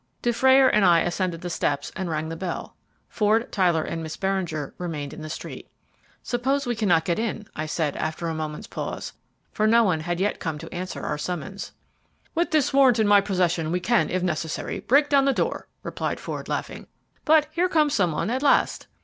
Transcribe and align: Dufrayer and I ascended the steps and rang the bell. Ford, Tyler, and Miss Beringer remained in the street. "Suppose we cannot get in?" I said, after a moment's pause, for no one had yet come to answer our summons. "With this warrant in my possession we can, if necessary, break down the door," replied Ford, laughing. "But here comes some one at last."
Dufrayer 0.23 0.67
and 0.67 0.83
I 0.83 1.01
ascended 1.01 1.41
the 1.41 1.49
steps 1.51 1.91
and 1.95 2.09
rang 2.09 2.29
the 2.29 2.35
bell. 2.35 2.75
Ford, 3.07 3.51
Tyler, 3.51 3.83
and 3.83 4.01
Miss 4.01 4.17
Beringer 4.17 4.73
remained 4.79 5.13
in 5.13 5.21
the 5.21 5.29
street. 5.29 5.69
"Suppose 6.23 6.65
we 6.65 6.75
cannot 6.75 7.05
get 7.05 7.19
in?" 7.19 7.45
I 7.55 7.67
said, 7.67 7.95
after 7.95 8.25
a 8.27 8.33
moment's 8.33 8.65
pause, 8.65 9.13
for 9.51 9.67
no 9.67 9.83
one 9.83 9.99
had 9.99 10.19
yet 10.19 10.39
come 10.39 10.57
to 10.57 10.73
answer 10.73 11.03
our 11.03 11.19
summons. 11.19 11.73
"With 12.33 12.49
this 12.49 12.73
warrant 12.73 12.97
in 12.97 13.07
my 13.07 13.21
possession 13.21 13.71
we 13.71 13.79
can, 13.79 14.09
if 14.09 14.23
necessary, 14.23 14.79
break 14.79 15.07
down 15.07 15.25
the 15.25 15.33
door," 15.33 15.67
replied 15.83 16.19
Ford, 16.19 16.49
laughing. 16.49 16.87
"But 17.23 17.45
here 17.51 17.69
comes 17.69 17.93
some 17.93 18.11
one 18.11 18.31
at 18.31 18.41
last." 18.41 18.87